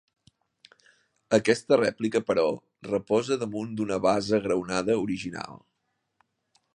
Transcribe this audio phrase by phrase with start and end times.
[1.37, 2.45] Aquesta rèplica, però,
[2.89, 5.65] reposa damunt una basa graonada, original.